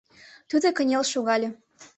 —Тудо 0.49 0.67
кынел 0.77 1.03
шогале. 1.11 1.49